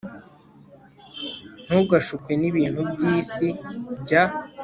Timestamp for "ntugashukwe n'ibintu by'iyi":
1.65-3.23